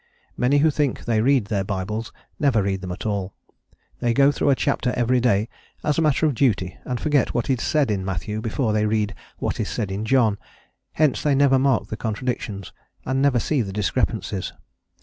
Many 0.35 0.57
who 0.57 0.71
think 0.71 1.05
they 1.05 1.21
read 1.21 1.45
their 1.45 1.63
Bibles 1.63 2.11
never 2.39 2.63
read 2.63 2.81
them 2.81 2.91
at 2.91 3.05
all. 3.05 3.35
They 3.99 4.15
go 4.15 4.31
through 4.31 4.49
a 4.49 4.55
chapter 4.55 4.91
every 4.97 5.19
day 5.19 5.47
as 5.83 5.99
a 5.99 6.01
matter 6.01 6.25
of 6.25 6.33
duty, 6.33 6.75
and 6.85 6.99
forget 6.99 7.35
what 7.35 7.51
is 7.51 7.61
said 7.61 7.91
in 7.91 8.03
Matthew 8.03 8.41
before 8.41 8.73
they 8.73 8.87
read 8.87 9.13
what 9.37 9.59
is 9.59 9.69
said 9.69 9.91
in 9.91 10.03
John; 10.05 10.39
hence 10.93 11.21
they 11.21 11.35
never 11.35 11.59
mark 11.59 11.89
the 11.89 11.97
contradictions 11.97 12.73
and 13.05 13.21
never 13.21 13.39
see 13.39 13.61
the 13.61 13.71
discrepancies. 13.71 14.53